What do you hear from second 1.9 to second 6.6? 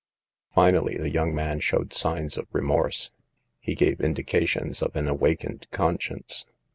signs of remorse. He gave indications of an awakened conscience.